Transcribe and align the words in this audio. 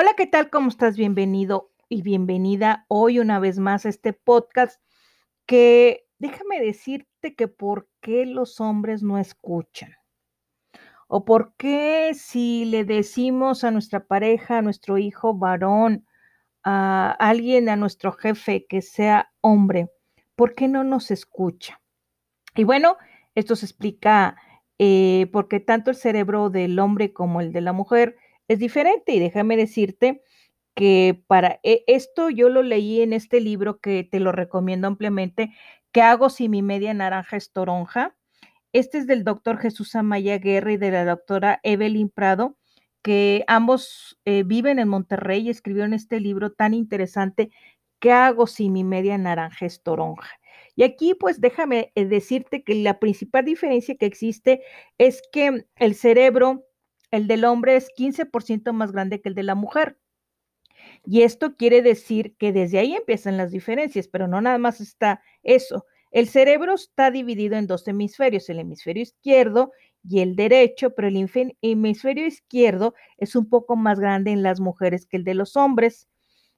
Hola, 0.00 0.12
¿qué 0.16 0.28
tal? 0.28 0.48
¿Cómo 0.48 0.68
estás? 0.68 0.96
Bienvenido 0.96 1.72
y 1.88 2.02
bienvenida 2.02 2.86
hoy 2.86 3.18
una 3.18 3.40
vez 3.40 3.58
más 3.58 3.84
a 3.84 3.88
este 3.88 4.12
podcast 4.12 4.80
que 5.44 6.06
déjame 6.20 6.60
decirte 6.60 7.34
que 7.34 7.48
por 7.48 7.88
qué 8.00 8.24
los 8.24 8.60
hombres 8.60 9.02
no 9.02 9.18
escuchan. 9.18 9.96
O 11.08 11.24
por 11.24 11.52
qué 11.56 12.12
si 12.14 12.64
le 12.66 12.84
decimos 12.84 13.64
a 13.64 13.72
nuestra 13.72 14.06
pareja, 14.06 14.58
a 14.58 14.62
nuestro 14.62 14.98
hijo 14.98 15.34
varón, 15.34 16.06
a 16.62 17.10
alguien, 17.18 17.68
a 17.68 17.74
nuestro 17.74 18.12
jefe 18.12 18.66
que 18.68 18.82
sea 18.82 19.32
hombre, 19.40 19.90
¿por 20.36 20.54
qué 20.54 20.68
no 20.68 20.84
nos 20.84 21.10
escucha? 21.10 21.80
Y 22.54 22.62
bueno, 22.62 22.98
esto 23.34 23.56
se 23.56 23.66
explica 23.66 24.36
eh, 24.78 25.28
porque 25.32 25.58
tanto 25.58 25.90
el 25.90 25.96
cerebro 25.96 26.50
del 26.50 26.78
hombre 26.78 27.12
como 27.12 27.40
el 27.40 27.52
de 27.52 27.62
la 27.62 27.72
mujer 27.72 28.14
es 28.48 28.58
diferente 28.58 29.12
y 29.12 29.20
déjame 29.20 29.56
decirte 29.56 30.22
que 30.74 31.22
para 31.26 31.60
e, 31.62 31.84
esto 31.86 32.30
yo 32.30 32.48
lo 32.48 32.62
leí 32.62 33.02
en 33.02 33.12
este 33.12 33.40
libro 33.40 33.80
que 33.80 34.04
te 34.04 34.20
lo 34.20 34.32
recomiendo 34.32 34.86
ampliamente, 34.86 35.52
¿Qué 35.92 36.02
hago 36.02 36.28
si 36.28 36.48
mi 36.48 36.62
media 36.62 36.92
naranja 36.92 37.36
es 37.36 37.50
toronja? 37.52 38.14
Este 38.72 38.98
es 38.98 39.06
del 39.06 39.24
doctor 39.24 39.58
Jesús 39.58 39.94
Amaya 39.94 40.38
Guerra 40.38 40.72
y 40.72 40.76
de 40.76 40.90
la 40.90 41.04
doctora 41.04 41.60
Evelyn 41.62 42.10
Prado, 42.10 42.56
que 43.02 43.42
ambos 43.46 44.18
eh, 44.26 44.42
viven 44.44 44.78
en 44.78 44.88
Monterrey 44.88 45.46
y 45.46 45.50
escribieron 45.50 45.94
este 45.94 46.20
libro 46.20 46.52
tan 46.52 46.74
interesante, 46.74 47.50
¿Qué 48.00 48.12
hago 48.12 48.46
si 48.46 48.70
mi 48.70 48.84
media 48.84 49.18
naranja 49.18 49.66
es 49.66 49.82
toronja? 49.82 50.28
Y 50.76 50.84
aquí, 50.84 51.14
pues 51.14 51.40
déjame 51.40 51.90
eh, 51.96 52.04
decirte 52.04 52.62
que 52.62 52.76
la 52.76 53.00
principal 53.00 53.44
diferencia 53.44 53.96
que 53.96 54.06
existe 54.06 54.62
es 54.98 55.20
que 55.32 55.64
el 55.76 55.94
cerebro 55.96 56.67
el 57.10 57.26
del 57.26 57.44
hombre 57.44 57.76
es 57.76 57.90
15% 57.96 58.72
más 58.72 58.92
grande 58.92 59.20
que 59.20 59.28
el 59.28 59.34
de 59.34 59.42
la 59.42 59.54
mujer. 59.54 59.98
Y 61.04 61.22
esto 61.22 61.56
quiere 61.56 61.82
decir 61.82 62.36
que 62.38 62.52
desde 62.52 62.78
ahí 62.78 62.94
empiezan 62.94 63.36
las 63.36 63.50
diferencias, 63.50 64.08
pero 64.08 64.28
no 64.28 64.40
nada 64.40 64.58
más 64.58 64.80
está 64.80 65.22
eso. 65.42 65.84
El 66.10 66.28
cerebro 66.28 66.74
está 66.74 67.10
dividido 67.10 67.56
en 67.56 67.66
dos 67.66 67.86
hemisferios, 67.86 68.48
el 68.48 68.60
hemisferio 68.60 69.02
izquierdo 69.02 69.72
y 70.02 70.20
el 70.20 70.36
derecho, 70.36 70.94
pero 70.94 71.08
el 71.08 71.28
hemisferio 71.62 72.26
izquierdo 72.26 72.94
es 73.18 73.36
un 73.36 73.48
poco 73.48 73.76
más 73.76 74.00
grande 74.00 74.30
en 74.30 74.42
las 74.42 74.60
mujeres 74.60 75.06
que 75.06 75.18
el 75.18 75.24
de 75.24 75.34
los 75.34 75.56
hombres 75.56 76.08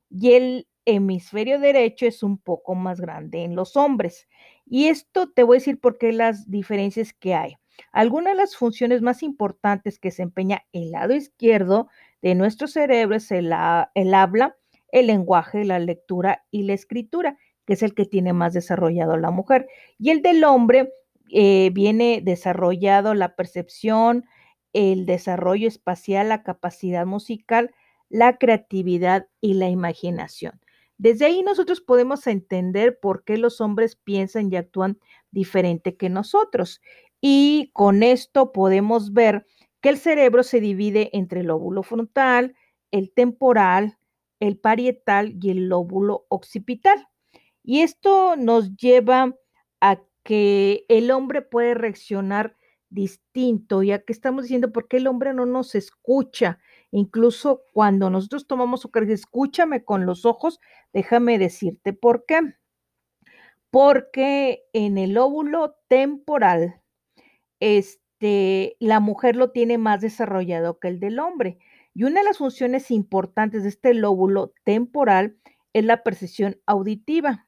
y 0.09 0.33
el 0.33 0.69
hemisferio 0.85 1.61
derecho 1.61 2.07
es 2.07 2.23
un 2.23 2.39
poco 2.39 2.75
más 2.75 3.01
grande 3.01 3.45
en 3.45 3.55
los 3.57 3.77
hombres. 3.77 4.29
Y 4.67 4.89
esto 4.89 5.31
te 5.31 5.43
voy 5.43 5.57
a 5.57 5.61
decir 5.61 5.81
por 5.81 5.99
qué 5.99 6.13
las 6.13 6.51
diferencias 6.51 7.13
que 7.13 7.35
hay. 7.35 7.57
Algunas 7.93 8.35
de 8.35 8.39
las 8.39 8.57
funciones 8.57 9.03
más 9.03 9.23
importantes 9.23 9.99
que 9.99 10.09
desempeña 10.09 10.65
el 10.73 10.91
lado 10.91 11.15
izquierdo 11.15 11.89
de 12.23 12.35
nuestro 12.35 12.67
cerebro 12.69 13.17
es 13.17 13.31
el, 13.31 13.53
habla, 13.53 14.57
el 14.93 15.07
lenguaje, 15.07 15.65
la 15.65 15.79
lectura 15.79 16.45
y 16.51 16.65
la 16.65 16.75
escritura, 16.75 17.39
que 17.67 17.75
es 17.75 17.83
el 17.83 17.95
que 17.95 18.05
tiene 18.05 18.33
más 18.33 18.53
desarrollado 18.53 19.17
la 19.17 19.31
mujer. 19.31 19.69
Y 19.99 20.11
el 20.11 20.23
del 20.23 20.45
hombre 20.45 20.93
eh, 21.31 21.71
viene 21.73 22.21
desarrollado 22.23 23.15
la 23.15 23.37
percepción, 23.37 24.25
el 24.73 25.07
desarrollo 25.07 25.69
espacial, 25.69 26.29
la 26.29 26.43
capacidad 26.43 27.07
musical, 27.07 27.73
la 28.09 28.37
creatividad 28.39 29.29
y 29.41 29.55
la 29.55 29.69
imaginación. 29.69 30.61
Desde 30.99 31.25
ahí 31.25 31.43
nosotros 31.43 31.81
podemos 31.81 32.27
entender 32.27 32.99
por 33.01 33.25
qué 33.25 33.39
los 33.39 33.63
hombres 33.63 33.97
piensan 33.97 34.53
y 34.53 34.57
actúan 34.57 34.99
diferente 35.31 35.97
que 35.97 36.11
nosotros. 36.11 36.83
Y 37.21 37.71
con 37.73 38.03
esto 38.03 38.53
podemos 38.53 39.13
ver 39.13 39.47
que 39.81 39.89
el 39.91 39.99
cerebro 39.99 40.43
se 40.43 40.61
divide 40.61 41.11
entre 41.13 41.41
el 41.41 41.47
lóbulo 41.47 41.83
frontal, 41.83 42.55
el 42.91 43.13
temporal, 43.13 43.99
el 44.41 44.59
parietal 44.59 45.35
y 45.41 45.51
el 45.51 45.69
lóbulo 45.69 46.27
occipital. 46.29 47.09
Y 47.63 47.81
esto 47.81 48.37
nos 48.37 48.77
lleva 48.77 49.37
a 49.81 50.01
que 50.23 50.85
el 50.89 51.11
hombre 51.11 51.43
puede 51.43 51.75
reaccionar 51.75 52.57
distinto, 52.91 53.83
ya 53.83 54.01
que 54.03 54.13
estamos 54.13 54.45
diciendo 54.45 54.73
por 54.73 54.89
qué 54.89 54.97
el 54.99 55.07
hombre 55.07 55.33
no 55.35 55.47
nos 55.47 55.75
escucha. 55.75 56.59
Incluso 56.91 57.63
cuando 57.73 58.11
nosotros 58.11 58.47
tomamos 58.47 58.81
su 58.81 58.91
carga, 58.91 59.15
escúchame 59.15 59.85
con 59.85 60.07
los 60.07 60.25
ojos, 60.27 60.59
déjame 60.93 61.39
decirte 61.39 61.93
por 61.93 62.25
qué. 62.27 62.41
Porque 63.71 64.65
en 64.73 64.99
el 64.99 65.13
lóbulo 65.13 65.77
temporal 65.89 66.80
este, 67.61 68.77
la 68.81 69.01
mujer 69.01 69.37
lo 69.37 69.51
tiene 69.51 69.79
más 69.79 70.01
desarrollado 70.01 70.79
que 70.79 70.89
el 70.89 71.01
del 71.01 71.19
hombre. 71.19 71.59
Y 71.95 72.05
una 72.05 72.21
de 72.21 72.27
las 72.27 72.39
funciones 72.39 72.91
importantes 72.91 73.63
de 73.63 73.69
este 73.69 73.95
lóbulo 73.95 74.53
temporal 74.65 75.37
es 75.73 75.85
la 75.85 76.03
percepción 76.03 76.61
auditiva. 76.67 77.47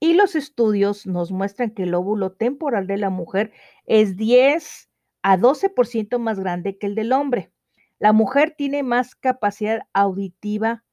Y 0.00 0.14
los 0.14 0.36
estudios 0.36 1.06
nos 1.06 1.32
muestran 1.32 1.70
que 1.70 1.82
el 1.82 1.90
lóbulo 1.90 2.32
temporal 2.32 2.86
de 2.86 2.98
la 2.98 3.10
mujer 3.10 3.52
es 3.84 4.16
10 4.16 4.88
a 5.22 5.36
12% 5.36 6.18
más 6.18 6.38
grande 6.38 6.78
que 6.78 6.86
el 6.86 6.94
del 6.94 7.12
hombre. 7.12 7.52
La 7.98 8.12
mujer 8.12 8.54
tiene 8.56 8.84
más 8.84 9.16
capacidad 9.16 9.80
auditiva 9.92 10.84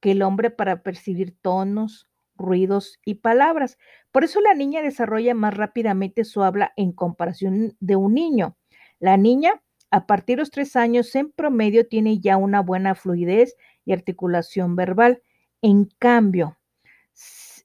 que 0.00 0.12
el 0.12 0.22
hombre 0.22 0.50
para 0.50 0.82
percibir 0.82 1.36
tonos, 1.42 2.08
ruidos 2.36 2.98
y 3.04 3.14
palabras. 3.16 3.78
Por 4.12 4.24
eso 4.24 4.40
la 4.40 4.54
niña 4.54 4.82
desarrolla 4.82 5.34
más 5.34 5.54
rápidamente 5.56 6.24
su 6.24 6.42
habla 6.42 6.72
en 6.76 6.92
comparación 6.92 7.76
de 7.80 7.96
un 7.96 8.14
niño. 8.14 8.56
La 8.98 9.16
niña, 9.16 9.62
a 9.90 10.06
partir 10.06 10.36
de 10.36 10.42
los 10.42 10.50
tres 10.50 10.76
años, 10.76 11.14
en 11.14 11.30
promedio, 11.30 11.86
tiene 11.86 12.20
ya 12.20 12.36
una 12.36 12.60
buena 12.60 12.94
fluidez 12.94 13.56
y 13.84 13.92
articulación 13.92 14.76
verbal. 14.76 15.22
En 15.62 15.86
cambio, 15.98 16.58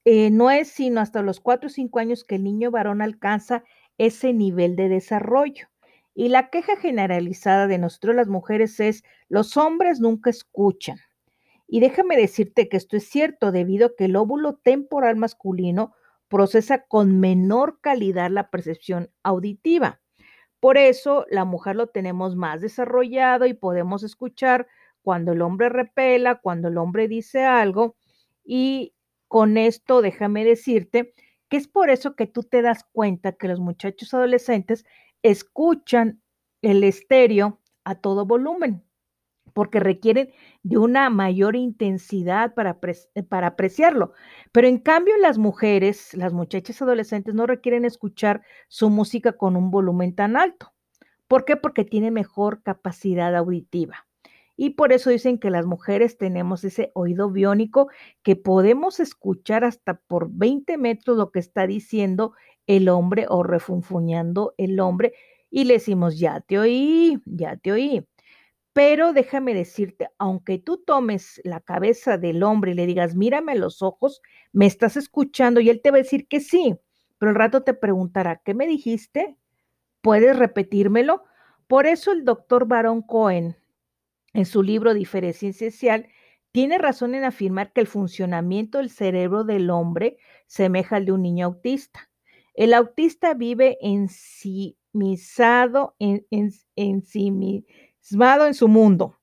eh, 0.06 0.30
no 0.30 0.50
es 0.52 0.70
sino 0.70 1.02
hasta 1.02 1.22
los 1.22 1.40
cuatro 1.40 1.68
o 1.68 1.70
cinco 1.70 2.00
años 2.00 2.24
que 2.24 2.36
el 2.36 2.44
niño 2.44 2.72
varón 2.72 3.02
alcanza 3.02 3.64
ese 3.98 4.34
nivel 4.34 4.76
de 4.76 4.90
desarrollo. 4.90 5.68
Y 6.16 6.30
la 6.30 6.50
queja 6.50 6.76
generalizada 6.78 7.68
de 7.68 7.78
nosotros 7.78 8.16
las 8.16 8.28
mujeres 8.28 8.80
es, 8.80 9.04
los 9.28 9.56
hombres 9.58 10.00
nunca 10.00 10.30
escuchan. 10.30 10.98
Y 11.72 11.82
déjame 11.82 12.18
decirte 12.18 12.68
que 12.68 12.78
esto 12.78 12.98
es 12.98 13.08
cierto 13.08 13.52
debido 13.52 13.88
a 13.88 13.96
que 13.96 14.06
el 14.06 14.16
óvulo 14.16 14.56
temporal 14.56 15.18
masculino 15.18 15.94
procesa 16.28 16.86
con 16.88 17.20
menor 17.20 17.80
calidad 17.80 18.32
la 18.32 18.50
percepción 18.50 19.12
auditiva. 19.22 20.02
Por 20.60 20.80
eso 20.80 21.28
la 21.30 21.46
mujer 21.46 21.76
lo 21.76 21.86
tenemos 21.86 22.36
más 22.36 22.62
desarrollado 22.62 23.46
y 23.46 23.54
podemos 23.54 24.02
escuchar 24.02 24.68
cuando 25.04 25.34
el 25.34 25.44
hombre 25.44 25.70
repela, 25.70 26.42
cuando 26.42 26.70
el 26.70 26.78
hombre 26.80 27.08
dice 27.08 27.44
algo. 27.44 27.96
Y 28.44 28.96
con 29.28 29.56
esto 29.56 30.02
déjame 30.02 30.44
decirte 30.46 31.14
que 31.50 31.58
es 31.58 31.68
por 31.68 31.92
eso 31.92 32.16
que 32.16 32.26
tú 32.26 32.42
te 32.42 32.64
das 32.64 32.84
cuenta 32.92 33.34
que 33.34 33.48
los 33.48 33.60
muchachos 33.60 34.12
adolescentes 34.16 34.86
escuchan 35.22 36.20
el 36.64 36.84
estéreo 36.84 37.60
a 37.84 37.94
todo 37.94 38.26
volumen 38.26 38.84
porque 39.60 39.82
requieren 39.82 40.30
de 40.64 40.78
una 40.78 41.10
mayor 41.10 41.58
intensidad 41.58 42.54
para, 42.54 42.80
eh, 43.14 43.24
para 43.24 43.48
apreciarlo. 43.48 44.14
Pero 44.54 44.70
en 44.70 44.78
cambio 44.78 45.18
las 45.18 45.38
mujeres, 45.38 46.14
las 46.14 46.32
muchachas 46.32 46.82
adolescentes 46.82 47.34
no 47.36 47.46
requieren 47.46 47.84
escuchar 47.84 48.42
su 48.70 48.90
música 48.90 49.34
con 49.34 49.58
un 49.58 49.70
volumen 49.70 50.16
tan 50.16 50.38
alto. 50.38 50.72
¿Por 51.28 51.44
qué? 51.44 51.58
Porque 51.58 51.84
tiene 51.84 52.10
mejor 52.10 52.64
capacidad 52.64 53.36
auditiva. 53.36 54.08
Y 54.56 54.70
por 54.70 54.94
eso 54.94 55.10
dicen 55.10 55.40
que 55.40 55.50
las 55.50 55.66
mujeres 55.66 56.18
tenemos 56.18 56.64
ese 56.64 56.92
oído 56.94 57.30
biónico 57.30 57.90
que 58.24 58.38
podemos 58.38 59.02
escuchar 59.02 59.66
hasta 59.66 59.96
por 59.96 60.30
20 60.32 60.78
metros 60.78 61.18
lo 61.18 61.32
que 61.32 61.40
está 61.40 61.68
diciendo 61.68 62.32
el 62.66 62.88
hombre 62.88 63.26
o 63.28 63.44
refunfuñando 63.44 64.54
el 64.58 64.80
hombre 64.80 65.16
y 65.52 65.66
le 65.66 65.74
decimos, 65.74 66.18
ya 66.18 66.40
te 66.40 66.60
oí, 66.60 67.22
ya 67.26 67.58
te 67.58 67.74
oí. 67.74 68.08
Pero 68.74 69.14
déjame 69.14 69.54
decirte, 69.54 70.10
aunque 70.18 70.60
tú 70.60 70.78
tomes 70.78 71.42
la 71.44 71.60
cabeza 71.60 72.18
del 72.18 72.44
hombre 72.44 72.72
y 72.72 72.76
le 72.76 72.86
digas, 72.86 73.16
mírame 73.16 73.56
los 73.56 73.82
ojos, 73.82 74.22
me 74.54 74.66
estás 74.66 74.96
escuchando 74.96 75.60
y 75.60 75.70
él 75.70 75.82
te 75.82 75.92
va 75.92 75.98
a 75.98 76.02
decir 76.04 76.28
que 76.28 76.40
sí, 76.40 76.76
pero 77.18 77.32
el 77.32 77.36
rato 77.36 77.64
te 77.64 77.74
preguntará, 77.74 78.42
¿qué 78.44 78.54
me 78.54 78.68
dijiste? 78.68 79.38
¿Puedes 80.02 80.38
repetírmelo? 80.38 81.24
Por 81.68 81.86
eso 81.86 82.12
el 82.12 82.26
doctor 82.26 82.68
Baron 82.68 83.02
Cohen, 83.02 83.58
en 84.34 84.46
su 84.46 84.64
libro 84.64 84.94
Diferencia 84.94 85.50
Esencial, 85.50 86.08
tiene 86.52 86.78
razón 86.78 87.14
en 87.16 87.24
afirmar 87.26 87.74
que 87.74 87.82
el 87.82 87.88
funcionamiento 87.88 88.80
del 88.80 88.90
cerebro 88.90 89.44
del 89.44 89.70
hombre 89.70 90.18
semeja 90.48 90.96
al 90.96 91.06
de 91.06 91.12
un 91.12 91.22
niño 91.22 91.46
autista. 91.46 92.10
El 92.56 92.74
autista 92.74 93.34
vive 93.36 93.78
ensimisado, 93.82 94.76
en, 96.00 96.26
en, 96.32 96.52
en, 98.12 98.54
su 98.54 98.68
mundo. 98.68 99.20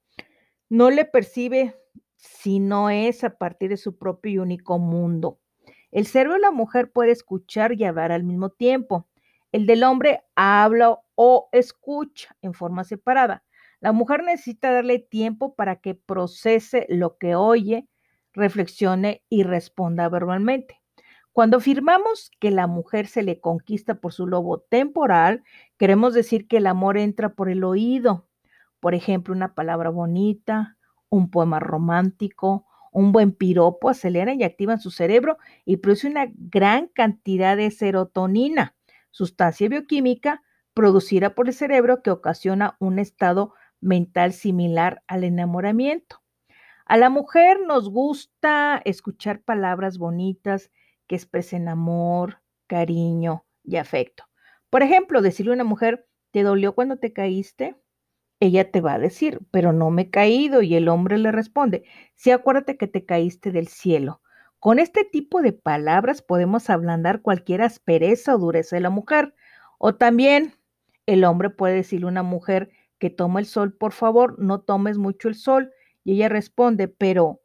No 0.69 0.91
le 0.91 1.05
percibe 1.05 1.77
si 2.17 2.59
no 2.59 2.91
es 2.91 3.25
a 3.25 3.37
partir 3.39 3.71
de 3.71 3.77
su 3.77 3.97
propio 3.97 4.33
y 4.33 4.39
único 4.39 4.79
mundo. 4.79 5.41
El 5.91 6.07
cerebro 6.07 6.35
de 6.35 6.41
la 6.41 6.51
mujer 6.51 6.91
puede 6.93 7.13
escuchar 7.13 7.73
y 7.73 7.85
hablar 7.85 8.13
al 8.13 8.25
mismo 8.25 8.51
tiempo. 8.51 9.09
El 9.53 9.67
del 9.67 9.85
hombre 9.85 10.25
habla 10.35 10.99
o 11.15 11.49
escucha 11.53 12.37
en 12.43 12.53
forma 12.53 12.85
separada. 12.85 13.45
La 13.81 13.93
mujer 13.93 14.23
necesita 14.25 14.73
darle 14.73 14.99
tiempo 14.99 15.55
para 15.55 15.77
que 15.77 15.95
procese 15.95 16.87
lo 16.89 17.19
que 17.19 17.35
oye, 17.35 17.89
reflexione 18.33 19.23
y 19.29 19.43
responda 19.43 20.09
verbalmente. 20.09 20.81
Cuando 21.33 21.59
afirmamos 21.59 22.31
que 22.41 22.51
la 22.51 22.67
mujer 22.67 23.07
se 23.07 23.23
le 23.23 23.41
conquista 23.41 24.01
por 24.01 24.15
su 24.15 24.27
lobo 24.27 24.61
temporal, 24.61 25.45
queremos 25.77 26.15
decir 26.15 26.49
que 26.49 26.57
el 26.57 26.67
amor 26.67 26.97
entra 26.97 27.35
por 27.35 27.51
el 27.51 27.63
oído. 27.63 28.27
Por 28.81 28.95
ejemplo, 28.95 29.35
una 29.35 29.55
palabra 29.55 29.91
bonita, 29.91 30.77
un 31.09 31.31
poema 31.31 31.61
romántico, 31.61 32.67
un 32.93 33.13
buen 33.13 33.33
piropo 33.33 33.89
aceleran 33.91 34.41
y 34.41 34.45
activan 34.45 34.81
su 34.81 34.91
cerebro 34.91 35.39
y 35.65 35.79
produce 35.79 36.09
una 36.09 36.27
gran 36.35 36.89
cantidad 36.89 37.57
de 37.57 37.71
serotonina, 37.71 38.75
sustancia 39.11 39.69
bioquímica 39.69 40.43
producida 40.75 41.35
por 41.35 41.49
el 41.49 41.55
cerebro 41.55 42.03
que 42.03 42.11
ocasiona 42.11 42.77
un 42.81 42.99
estado 42.99 43.55
mental 43.81 44.33
similar 44.33 45.03
al 45.07 45.25
enamoramiento. 45.25 46.23
A 46.87 46.97
la 46.97 47.11
mujer 47.11 47.59
nos 47.67 47.91
gusta 47.91 48.81
escuchar 48.85 49.43
palabras 49.43 49.99
bonitas 49.99 50.71
que 51.07 51.17
expresen 51.17 51.69
amor, 51.69 52.41
cariño 52.67 53.45
y 53.65 53.77
afecto. 53.77 54.25
Por 54.71 54.83
ejemplo, 54.83 55.23
decirle 55.23 55.53
a 55.53 55.55
una 55.55 55.65
mujer, 55.65 56.07
¿te 56.31 56.43
dolió 56.43 56.75
cuando 56.75 56.99
te 56.99 57.13
caíste? 57.13 57.77
Ella 58.41 58.71
te 58.71 58.81
va 58.81 58.95
a 58.95 58.99
decir, 58.99 59.41
pero 59.51 59.73
no 59.73 59.91
me 59.91 60.03
he 60.03 60.11
caído 60.11 60.63
y 60.63 60.75
el 60.75 60.89
hombre 60.89 61.19
le 61.19 61.33
responde, 61.33 61.85
sí, 62.15 62.31
acuérdate 62.31 62.77
que 62.77 62.87
te 62.87 63.05
caíste 63.07 63.51
del 63.51 63.69
cielo. 63.69 64.21
Con 64.59 64.79
este 64.79 65.05
tipo 65.05 65.43
de 65.43 65.53
palabras 65.53 66.23
podemos 66.23 66.69
ablandar 66.71 67.23
cualquier 67.23 67.63
aspereza 67.63 68.35
o 68.35 68.39
dureza 68.39 68.77
de 68.77 68.83
la 68.83 68.91
mujer. 68.91 69.35
O 69.79 69.95
también 69.95 70.55
el 71.07 71.25
hombre 71.25 71.51
puede 71.51 71.75
decirle 71.77 72.07
a 72.07 72.11
una 72.11 72.23
mujer 72.23 72.71
que 72.99 73.11
toma 73.11 73.41
el 73.41 73.47
sol, 73.47 73.73
por 73.75 73.93
favor, 73.93 74.39
no 74.39 74.61
tomes 74.61 74.99
mucho 74.99 75.29
el 75.29 75.35
sol. 75.35 75.73
Y 76.05 76.15
ella 76.15 76.29
responde, 76.29 76.89
pero 76.89 77.41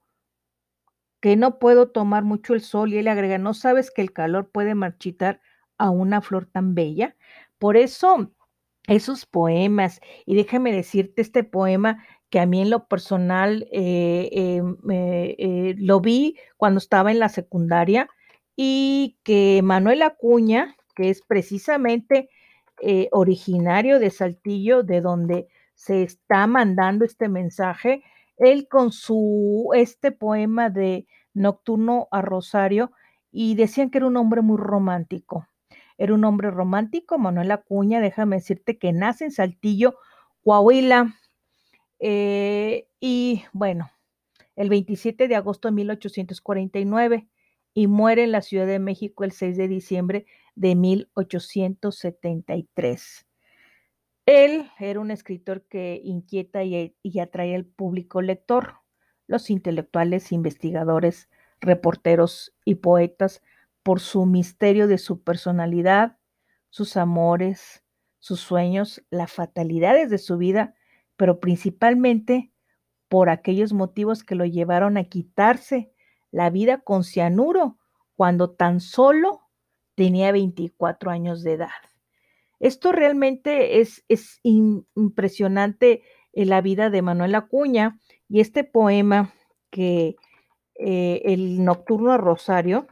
que 1.19 1.35
no 1.35 1.59
puedo 1.59 1.89
tomar 1.89 2.23
mucho 2.23 2.53
el 2.53 2.61
sol 2.61 2.93
y 2.93 2.97
él 2.97 3.07
agrega, 3.07 3.37
¿no 3.37 3.53
sabes 3.53 3.91
que 3.91 4.01
el 4.01 4.11
calor 4.13 4.49
puede 4.51 4.75
marchitar 4.75 5.41
a 5.77 5.89
una 5.89 6.21
flor 6.21 6.45
tan 6.47 6.73
bella? 6.75 7.15
Por 7.59 7.77
eso, 7.77 8.31
esos 8.87 9.25
poemas, 9.25 10.01
y 10.25 10.35
déjame 10.35 10.73
decirte 10.73 11.21
este 11.21 11.43
poema 11.43 12.03
que 12.29 12.39
a 12.39 12.45
mí 12.45 12.61
en 12.61 12.69
lo 12.69 12.87
personal 12.87 13.67
eh, 13.71 14.29
em, 14.31 14.77
eh, 14.89 15.75
lo 15.77 15.99
vi 15.99 16.37
cuando 16.57 16.77
estaba 16.79 17.11
en 17.11 17.19
la 17.19 17.29
secundaria 17.29 18.09
y 18.55 19.17
que 19.23 19.61
Manuel 19.63 20.01
Acuña, 20.01 20.75
que 20.95 21.09
es 21.09 21.21
precisamente 21.21 22.29
eh, 22.81 23.09
originario 23.11 23.99
de 23.99 24.09
Saltillo, 24.09 24.83
de 24.83 25.01
donde 25.01 25.47
se 25.75 26.03
está 26.03 26.47
mandando 26.47 27.05
este 27.05 27.27
mensaje, 27.29 28.03
él 28.37 28.67
con 28.69 28.91
su, 28.91 29.69
este 29.75 30.11
poema 30.11 30.69
de 30.69 31.05
Nocturno 31.33 32.07
a 32.11 32.21
Rosario, 32.21 32.91
y 33.31 33.55
decían 33.55 33.89
que 33.89 33.99
era 33.99 34.07
un 34.07 34.17
hombre 34.17 34.41
muy 34.41 34.57
romántico. 34.57 35.47
Era 36.01 36.13
un 36.15 36.25
hombre 36.25 36.49
romántico, 36.49 37.19
Manuel 37.19 37.51
Acuña, 37.51 38.01
déjame 38.01 38.37
decirte 38.37 38.79
que 38.79 38.91
nace 38.91 39.25
en 39.25 39.31
Saltillo, 39.31 39.99
Coahuila, 40.43 41.15
eh, 41.99 42.87
y 42.99 43.43
bueno, 43.53 43.91
el 44.55 44.69
27 44.69 45.27
de 45.27 45.35
agosto 45.35 45.67
de 45.67 45.75
1849 45.75 47.27
y 47.75 47.85
muere 47.85 48.23
en 48.23 48.31
la 48.31 48.41
Ciudad 48.41 48.65
de 48.65 48.79
México 48.79 49.25
el 49.25 49.31
6 49.31 49.57
de 49.57 49.67
diciembre 49.67 50.25
de 50.55 50.73
1873. 50.73 53.27
Él 54.25 54.71
era 54.79 54.99
un 54.99 55.11
escritor 55.11 55.67
que 55.67 56.01
inquieta 56.03 56.63
y, 56.63 56.95
atrae 57.21 57.53
al 57.53 57.65
público 57.65 58.23
lector. 58.23 58.77
Los 59.27 59.51
intelectuales, 59.51 60.31
investigadores, 60.31 61.29
reporteros 61.59 62.55
y 62.65 62.73
poetas, 62.73 63.43
por 63.83 63.99
su 63.99 64.25
misterio 64.25 64.87
de 64.87 64.97
su 64.97 65.23
personalidad, 65.23 66.17
sus 66.69 66.97
amores, 66.97 67.83
sus 68.19 68.39
sueños, 68.39 69.03
las 69.09 69.31
fatalidades 69.31 70.09
de 70.09 70.17
su 70.17 70.37
vida, 70.37 70.75
pero 71.17 71.39
principalmente 71.39 72.51
por 73.09 73.29
aquellos 73.29 73.73
motivos 73.73 74.23
que 74.23 74.35
lo 74.35 74.45
llevaron 74.45 74.97
a 74.97 75.03
quitarse 75.05 75.91
la 76.31 76.49
vida 76.49 76.79
con 76.79 77.03
cianuro 77.03 77.77
cuando 78.15 78.51
tan 78.51 78.79
solo 78.79 79.41
tenía 79.95 80.31
24 80.31 81.11
años 81.11 81.43
de 81.43 81.53
edad. 81.53 81.69
Esto 82.59 82.91
realmente 82.91 83.81
es, 83.81 84.05
es 84.07 84.39
impresionante 84.43 86.03
en 86.31 86.49
la 86.49 86.61
vida 86.61 86.89
de 86.89 87.01
Manuel 87.01 87.35
Acuña 87.35 87.99
y 88.29 88.39
este 88.39 88.63
poema 88.63 89.33
que 89.71 90.15
eh, 90.75 91.21
el 91.25 91.65
Nocturno 91.65 92.17
Rosario, 92.17 92.87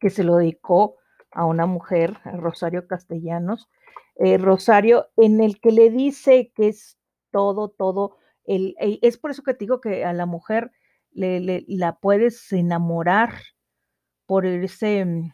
que 0.00 0.10
se 0.10 0.24
lo 0.24 0.36
dedicó 0.36 0.96
a 1.30 1.44
una 1.44 1.66
mujer, 1.66 2.18
Rosario 2.24 2.86
Castellanos, 2.88 3.68
eh, 4.16 4.38
Rosario, 4.38 5.08
en 5.16 5.40
el 5.40 5.60
que 5.60 5.70
le 5.70 5.90
dice 5.90 6.52
que 6.54 6.68
es 6.68 6.98
todo, 7.30 7.68
todo, 7.68 8.16
el, 8.44 8.74
eh, 8.80 8.98
es 9.02 9.18
por 9.18 9.30
eso 9.30 9.42
que 9.42 9.54
te 9.54 9.60
digo 9.60 9.80
que 9.80 10.04
a 10.04 10.12
la 10.12 10.26
mujer 10.26 10.72
le, 11.12 11.64
la 11.68 11.98
puedes 11.98 12.52
enamorar 12.52 13.34
por 14.26 14.46
ese, 14.46 15.32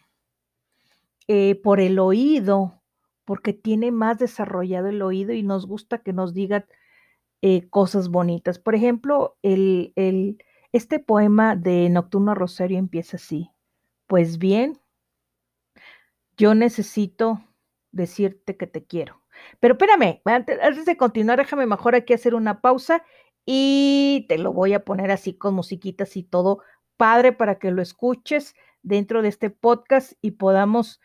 por 1.62 1.80
el 1.80 1.98
oído, 1.98 2.82
porque 3.26 3.52
tiene 3.52 3.90
más 3.90 4.18
desarrollado 4.18 4.88
el 4.88 5.02
oído 5.02 5.32
y 5.32 5.42
nos 5.42 5.66
gusta 5.66 5.98
que 5.98 6.12
nos 6.12 6.32
digan 6.32 6.64
eh, 7.42 7.68
cosas 7.68 8.08
bonitas. 8.08 8.58
Por 8.58 8.74
ejemplo, 8.74 9.36
el, 9.42 10.38
este 10.72 10.98
poema 11.00 11.54
de 11.54 11.88
Nocturno 11.90 12.34
Rosario 12.34 12.78
empieza 12.78 13.18
así. 13.18 13.50
Pues 14.06 14.38
bien, 14.38 14.80
yo 16.36 16.54
necesito 16.54 17.42
decirte 17.92 18.56
que 18.56 18.66
te 18.66 18.84
quiero. 18.84 19.22
Pero 19.60 19.74
espérame, 19.74 20.20
antes, 20.24 20.86
de 20.86 20.96
continuar, 20.96 21.38
déjame 21.38 21.66
mejor 21.66 21.94
aquí 21.94 22.14
hacer 22.14 22.34
una 22.34 22.60
pausa 22.60 23.04
y 23.44 24.26
te 24.28 24.38
lo 24.38 24.52
voy 24.52 24.74
a 24.74 24.84
poner 24.84 25.10
así 25.10 25.36
con 25.36 25.54
musiquitas 25.54 26.16
y 26.16 26.22
todo 26.22 26.62
padre 26.96 27.32
para 27.32 27.58
que 27.58 27.70
lo 27.70 27.82
escuches 27.82 28.54
dentro 28.82 29.22
de 29.22 29.28
este 29.28 29.50
podcast 29.50 30.12
y 30.22 30.32
podamos 30.32 31.00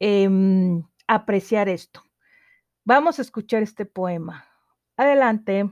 eh, 0.00 0.28
apreciar 1.06 1.68
esto. 1.68 2.02
Vamos 2.84 3.18
a 3.18 3.22
escuchar 3.22 3.62
este 3.62 3.86
poema. 3.86 4.46
Adelante. 4.96 5.70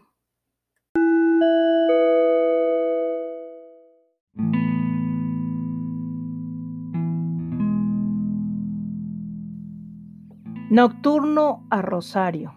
Nocturno 10.75 11.65
a 11.71 11.83
Rosario. 11.83 12.53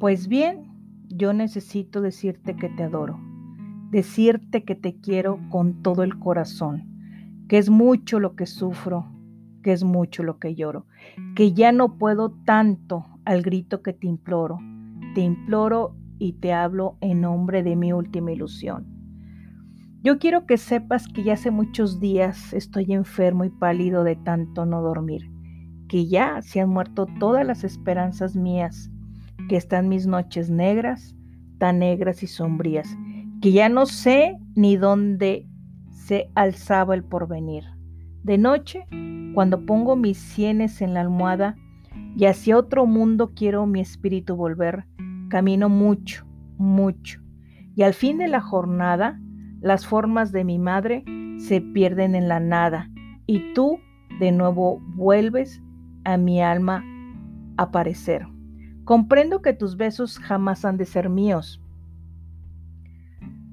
Pues 0.00 0.26
bien, 0.26 0.66
yo 1.06 1.32
necesito 1.32 2.00
decirte 2.00 2.56
que 2.56 2.68
te 2.68 2.82
adoro, 2.82 3.16
decirte 3.92 4.64
que 4.64 4.74
te 4.74 4.96
quiero 4.96 5.38
con 5.50 5.84
todo 5.84 6.02
el 6.02 6.18
corazón, 6.18 7.46
que 7.48 7.58
es 7.58 7.70
mucho 7.70 8.18
lo 8.18 8.34
que 8.34 8.46
sufro, 8.46 9.06
que 9.62 9.70
es 9.70 9.84
mucho 9.84 10.24
lo 10.24 10.40
que 10.40 10.56
lloro, 10.56 10.86
que 11.36 11.52
ya 11.52 11.70
no 11.70 11.96
puedo 11.96 12.32
tanto 12.44 13.06
al 13.24 13.42
grito 13.42 13.80
que 13.80 13.92
te 13.92 14.08
imploro. 14.08 14.58
Te 15.14 15.20
imploro 15.20 15.94
y 16.18 16.32
te 16.32 16.52
hablo 16.52 16.96
en 17.00 17.20
nombre 17.20 17.62
de 17.62 17.76
mi 17.76 17.92
última 17.92 18.32
ilusión. 18.32 18.84
Yo 20.02 20.18
quiero 20.18 20.44
que 20.44 20.56
sepas 20.56 21.06
que 21.06 21.22
ya 21.22 21.34
hace 21.34 21.52
muchos 21.52 22.00
días 22.00 22.52
estoy 22.52 22.94
enfermo 22.94 23.44
y 23.44 23.48
pálido 23.48 24.02
de 24.02 24.16
tanto 24.16 24.66
no 24.66 24.82
dormir, 24.82 25.37
que 25.88 26.06
ya 26.06 26.42
se 26.42 26.60
han 26.60 26.68
muerto 26.68 27.06
todas 27.18 27.46
las 27.46 27.64
esperanzas 27.64 28.36
mías, 28.36 28.90
que 29.48 29.56
están 29.56 29.88
mis 29.88 30.06
noches 30.06 30.50
negras, 30.50 31.14
tan 31.58 31.80
negras 31.80 32.22
y 32.22 32.26
sombrías, 32.26 32.88
que 33.40 33.52
ya 33.52 33.68
no 33.68 33.86
sé 33.86 34.38
ni 34.54 34.76
dónde 34.76 35.46
se 35.90 36.30
alzaba 36.34 36.94
el 36.94 37.04
porvenir. 37.04 37.64
De 38.22 38.38
noche, 38.38 38.86
cuando 39.34 39.64
pongo 39.64 39.96
mis 39.96 40.18
sienes 40.18 40.82
en 40.82 40.94
la 40.94 41.00
almohada 41.00 41.56
y 42.16 42.26
hacia 42.26 42.58
otro 42.58 42.86
mundo 42.86 43.32
quiero 43.34 43.66
mi 43.66 43.80
espíritu 43.80 44.36
volver, 44.36 44.84
camino 45.28 45.68
mucho, 45.68 46.26
mucho. 46.58 47.20
Y 47.74 47.82
al 47.82 47.94
fin 47.94 48.18
de 48.18 48.28
la 48.28 48.40
jornada, 48.40 49.20
las 49.60 49.86
formas 49.86 50.32
de 50.32 50.44
mi 50.44 50.58
madre 50.58 51.04
se 51.38 51.60
pierden 51.60 52.14
en 52.14 52.28
la 52.28 52.40
nada 52.40 52.90
y 53.26 53.52
tú 53.54 53.78
de 54.18 54.32
nuevo 54.32 54.80
vuelves 54.96 55.62
a 56.08 56.16
mi 56.16 56.40
alma 56.40 56.82
aparecer. 57.58 58.26
Comprendo 58.84 59.42
que 59.42 59.52
tus 59.52 59.76
besos 59.76 60.18
jamás 60.18 60.64
han 60.64 60.78
de 60.78 60.86
ser 60.86 61.10
míos. 61.10 61.62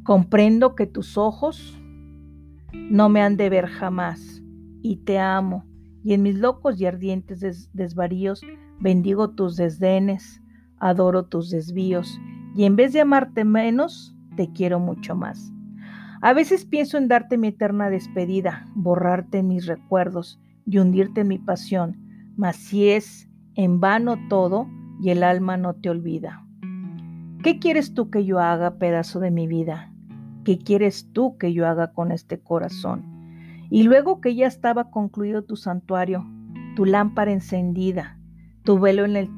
Comprendo 0.04 0.74
que 0.74 0.88
tus 0.88 1.18
ojos 1.18 1.78
no 2.72 3.10
me 3.10 3.22
han 3.22 3.36
de 3.36 3.50
ver 3.50 3.68
jamás 3.68 4.42
y 4.82 4.98
te 4.98 5.20
amo, 5.20 5.66
y 6.02 6.14
en 6.14 6.24
mis 6.24 6.36
locos 6.36 6.80
y 6.80 6.86
ardientes 6.86 7.70
desvaríos 7.74 8.42
bendigo 8.80 9.32
tus 9.32 9.58
desdenes, 9.58 10.42
adoro 10.80 11.26
tus 11.26 11.50
desvíos 11.50 12.22
y 12.56 12.64
en 12.64 12.78
vez 12.78 12.94
de 12.94 13.02
amarte 13.02 13.44
menos, 13.44 14.16
te 14.38 14.54
quiero 14.54 14.80
mucho 14.80 15.14
más. 15.14 15.52
A 16.22 16.32
veces 16.32 16.64
pienso 16.64 16.98
en 16.98 17.10
darte 17.10 17.38
mi 17.38 17.50
eterna 17.50 17.90
despedida, 17.90 18.66
borrarte 18.76 19.44
mis 19.44 19.66
recuerdos 19.66 20.40
y 20.66 20.78
hundirte 20.78 21.22
en 21.22 21.28
mi 21.28 21.38
pasión, 21.38 22.05
mas 22.38 22.56
si 22.56 22.90
es 22.90 23.30
en 23.56 23.80
vano 23.80 24.16
todo 24.30 24.68
y 25.00 25.10
el 25.10 25.24
alma 25.24 25.58
no 25.58 25.74
te 25.74 25.90
olvida. 25.90 26.46
¿Qué 27.44 27.60
quieres 27.60 27.94
tú 27.94 28.10
que 28.10 28.26
yo 28.26 28.40
haga, 28.40 28.78
pedazo 28.78 29.20
de 29.20 29.32
mi 29.32 29.48
vida? 29.48 29.94
¿Qué 30.44 30.58
quieres 30.58 31.12
tú 31.12 31.38
que 31.38 31.54
yo 31.54 31.68
haga 31.68 31.94
con 31.94 32.12
este 32.12 32.40
corazón? 32.40 33.06
Y 33.70 33.84
luego 33.84 34.22
que 34.22 34.36
ya 34.36 34.48
estaba 34.48 34.90
concluido 34.90 35.44
tu 35.44 35.56
santuario, 35.56 36.26
tu 36.76 36.86
lámpara 36.86 37.32
encendida, 37.32 38.20
tu 38.64 38.80
velo 38.80 39.06
en 39.06 39.16
el, 39.16 39.30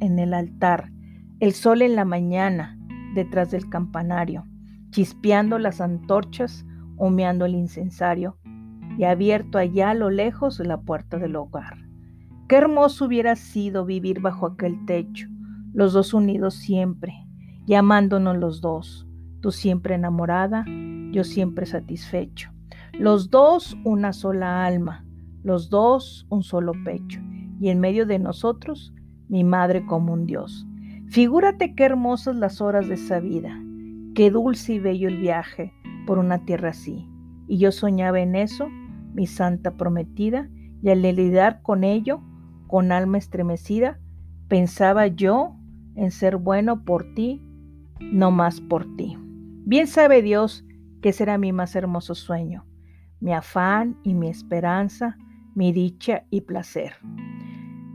en 0.00 0.18
el 0.18 0.34
altar, 0.34 0.92
el 1.40 1.52
sol 1.52 1.82
en 1.82 1.96
la 1.96 2.04
mañana, 2.04 2.78
detrás 3.14 3.50
del 3.50 3.68
campanario, 3.68 4.44
chispeando 4.90 5.58
las 5.58 5.80
antorchas, 5.80 6.64
humeando 6.96 7.44
el 7.44 7.54
incensario, 7.54 8.38
y 8.98 9.04
abierto 9.04 9.58
allá 9.58 9.90
a 9.90 9.94
lo 9.94 10.10
lejos 10.10 10.58
la 10.60 10.80
puerta 10.80 11.18
del 11.18 11.36
hogar. 11.36 11.85
Qué 12.48 12.54
hermoso 12.54 13.06
hubiera 13.06 13.34
sido 13.34 13.84
vivir 13.84 14.20
bajo 14.20 14.46
aquel 14.46 14.84
techo, 14.86 15.26
los 15.72 15.92
dos 15.92 16.14
unidos 16.14 16.54
siempre, 16.54 17.26
y 17.66 17.74
amándonos 17.74 18.36
los 18.36 18.60
dos, 18.60 19.04
tú 19.40 19.50
siempre 19.50 19.96
enamorada, 19.96 20.64
yo 21.10 21.24
siempre 21.24 21.66
satisfecho, 21.66 22.52
los 22.92 23.30
dos 23.30 23.76
una 23.84 24.12
sola 24.12 24.64
alma, 24.64 25.04
los 25.42 25.70
dos 25.70 26.24
un 26.30 26.44
solo 26.44 26.70
pecho, 26.84 27.20
y 27.58 27.70
en 27.70 27.80
medio 27.80 28.06
de 28.06 28.20
nosotros 28.20 28.94
mi 29.28 29.42
madre 29.42 29.84
como 29.84 30.12
un 30.12 30.26
Dios. 30.26 30.68
Figúrate 31.08 31.74
qué 31.74 31.82
hermosas 31.82 32.36
las 32.36 32.60
horas 32.60 32.86
de 32.86 32.94
esa 32.94 33.18
vida, 33.18 33.60
qué 34.14 34.30
dulce 34.30 34.74
y 34.74 34.78
bello 34.78 35.08
el 35.08 35.18
viaje 35.18 35.72
por 36.06 36.18
una 36.18 36.44
tierra 36.44 36.68
así. 36.68 37.08
Y 37.48 37.58
yo 37.58 37.72
soñaba 37.72 38.20
en 38.20 38.36
eso, 38.36 38.68
mi 39.14 39.26
santa 39.26 39.72
prometida, 39.72 40.48
y 40.80 40.90
al 40.90 41.02
lidiar 41.02 41.62
con 41.62 41.82
ello, 41.82 42.20
con 42.66 42.92
alma 42.92 43.18
estremecida, 43.18 43.98
pensaba 44.48 45.06
yo 45.06 45.56
en 45.94 46.10
ser 46.10 46.36
bueno 46.36 46.84
por 46.84 47.14
ti, 47.14 47.42
no 48.00 48.30
más 48.30 48.60
por 48.60 48.84
ti. 48.96 49.16
Bien 49.64 49.86
sabe 49.86 50.22
Dios 50.22 50.64
que 51.02 51.12
será 51.12 51.38
mi 51.38 51.52
más 51.52 51.74
hermoso 51.76 52.14
sueño, 52.14 52.66
mi 53.20 53.32
afán 53.32 53.98
y 54.02 54.14
mi 54.14 54.28
esperanza, 54.28 55.16
mi 55.54 55.72
dicha 55.72 56.24
y 56.30 56.42
placer. 56.42 56.94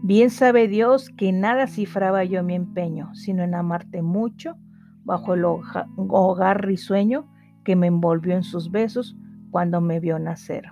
Bien 0.03 0.31
sabe 0.31 0.67
Dios 0.67 1.09
que 1.09 1.31
nada 1.31 1.67
cifraba 1.67 2.23
yo 2.23 2.43
mi 2.43 2.55
empeño, 2.55 3.13
sino 3.13 3.43
en 3.43 3.53
amarte 3.53 4.01
mucho, 4.01 4.57
bajo 5.03 5.33
el 5.33 5.45
hogar 5.45 6.65
risueño 6.65 7.27
que 7.63 7.75
me 7.75 7.87
envolvió 7.87 8.35
en 8.35 8.43
sus 8.43 8.71
besos 8.71 9.15
cuando 9.51 9.81
me 9.81 9.99
vio 9.99 10.17
nacer. 10.17 10.71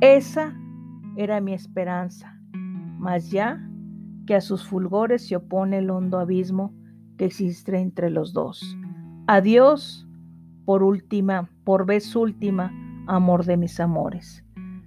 Esa 0.00 0.54
era 1.16 1.40
mi 1.40 1.54
esperanza, 1.54 2.39
mas 3.00 3.30
ya 3.30 3.58
que 4.26 4.34
a 4.34 4.40
sus 4.42 4.66
fulgores 4.66 5.26
se 5.26 5.36
opone 5.36 5.78
el 5.78 5.90
hondo 5.90 6.18
abismo 6.18 6.74
que 7.16 7.24
existe 7.24 7.76
entre 7.78 8.10
los 8.10 8.34
dos. 8.34 8.76
Adiós, 9.26 10.06
por 10.66 10.82
última, 10.82 11.48
por 11.64 11.86
vez 11.86 12.14
última, 12.14 12.70
amor 13.06 13.46
de 13.46 13.56
mis 13.56 13.80
amores, 13.80 14.44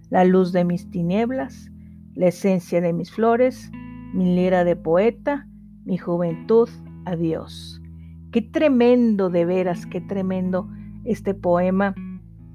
la 0.10 0.24
luz 0.26 0.54
de 0.54 0.64
mis 0.64 0.90
tinieblas, 0.92 1.72
la 2.14 2.28
esencia 2.28 2.82
de 2.82 2.94
mis 2.94 3.12
flores, 3.12 3.72
mi 4.14 4.36
lira 4.36 4.64
de 4.64 4.76
poeta, 4.76 5.48
mi 5.84 5.98
juventud, 5.98 6.70
adiós. 7.06 7.82
Qué 8.32 8.42
tremendo, 8.42 9.30
de 9.30 9.46
veras, 9.46 9.88
qué 9.88 10.02
tremendo 10.02 10.70
este 11.04 11.34
poema 11.34 11.96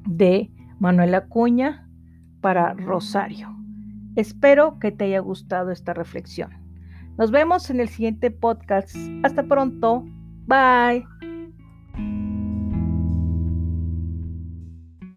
de 0.08 0.52
Manuel 0.78 1.14
Acuña 1.16 1.88
para 2.40 2.74
Rosario. 2.74 3.57
Espero 4.18 4.80
que 4.80 4.90
te 4.90 5.04
haya 5.04 5.20
gustado 5.20 5.70
esta 5.70 5.94
reflexión. 5.94 6.50
Nos 7.18 7.30
vemos 7.30 7.70
en 7.70 7.78
el 7.78 7.88
siguiente 7.88 8.32
podcast. 8.32 8.96
Hasta 9.22 9.44
pronto. 9.44 10.04
Bye. 10.44 11.06